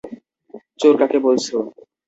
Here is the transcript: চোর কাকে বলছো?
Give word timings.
চোর 0.79 0.93
কাকে 0.99 1.17
বলছো? 1.25 1.55